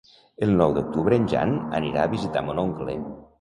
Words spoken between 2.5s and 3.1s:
oncle.